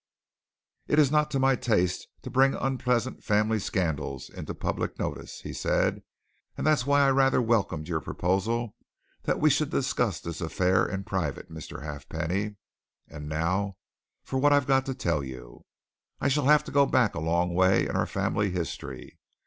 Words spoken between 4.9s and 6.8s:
notice," he said, "and